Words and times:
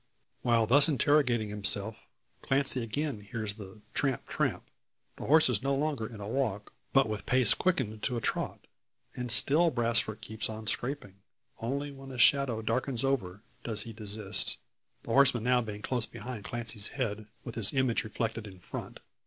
While 0.41 0.65
thus 0.65 0.89
interrogating 0.89 1.49
himself, 1.49 1.95
Clancy 2.41 2.81
again 2.81 3.19
hears 3.21 3.53
the 3.53 3.81
"tramp 3.93 4.25
tramp," 4.27 4.63
the 5.17 5.25
horse 5.27 5.61
no 5.61 5.75
longer 5.75 6.07
in 6.07 6.19
a 6.19 6.27
walk, 6.27 6.73
but 6.91 7.07
with 7.07 7.27
pace 7.27 7.53
quickened 7.53 8.01
to 8.01 8.17
a 8.17 8.19
trot. 8.19 8.65
And 9.15 9.31
still 9.31 9.69
Brasfort 9.69 10.19
keeps 10.21 10.49
on 10.49 10.65
scraping! 10.65 11.17
Only 11.59 11.91
when 11.91 12.09
a 12.09 12.17
shadow 12.17 12.63
darkens 12.63 13.03
over, 13.03 13.43
does 13.63 13.83
he 13.83 13.93
desist; 13.93 14.57
the 15.03 15.11
horseman 15.11 15.43
being 15.65 15.81
now 15.81 15.87
close 15.87 16.07
behind 16.07 16.45
Clancy's 16.45 16.87
head, 16.87 17.27
with 17.43 17.53
his 17.53 17.71
image 17.71 18.03
reflected 18.03 18.47
in 18.47 18.57
front. 18.57 19.01